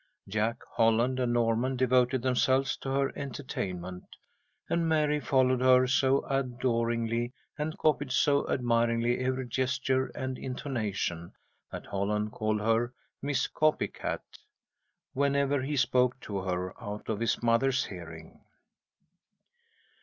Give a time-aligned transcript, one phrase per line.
[0.27, 4.03] Jack, Holland, and Norman devoted themselves to her entertainment,
[4.67, 11.33] and Mary followed her so adoringly, and copied so admiringly every gesture and intonation,
[11.71, 14.23] that Holland called her "Miss Copy cat"
[15.13, 18.41] whenever he spoke to her out of his mother's hearing.